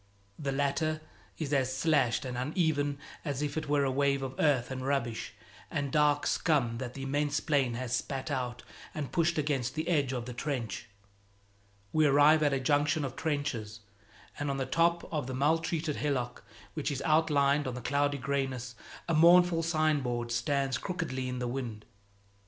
The 0.39 0.51
latter 0.51 0.99
is 1.37 1.53
as 1.53 1.71
slashed 1.77 2.25
and 2.25 2.35
uneven 2.35 2.97
as 3.23 3.43
if 3.43 3.55
it 3.55 3.69
were 3.69 3.83
a 3.83 3.91
wave 3.91 4.23
of 4.23 4.33
earth 4.39 4.71
and 4.71 4.83
rubbish 4.83 5.35
and 5.69 5.91
dark 5.91 6.25
scum 6.25 6.79
that 6.79 6.95
the 6.95 7.03
immense 7.03 7.39
plain 7.39 7.75
has 7.75 7.95
spat 7.95 8.31
out 8.31 8.63
and 8.95 9.11
pushed 9.11 9.37
against 9.37 9.75
the 9.75 9.87
edge 9.87 10.11
of 10.11 10.25
the 10.25 10.33
trench. 10.33 10.89
We 11.93 12.07
arrive 12.07 12.41
at 12.41 12.51
a 12.51 12.59
junction 12.59 13.05
of 13.05 13.15
trenches, 13.15 13.81
and 14.39 14.49
on 14.49 14.57
the 14.57 14.65
top 14.65 15.07
of 15.13 15.27
the 15.27 15.35
maltreated 15.35 15.97
hillock 15.97 16.43
which 16.73 16.89
is 16.89 17.03
outlined 17.03 17.67
on 17.67 17.75
the 17.75 17.79
cloudy 17.79 18.17
grayness, 18.17 18.73
a 19.07 19.13
mournful 19.13 19.61
signboard 19.61 20.31
stands 20.31 20.79
crookedly 20.79 21.29
in 21.29 21.37
the 21.37 21.47
wind. 21.47 21.85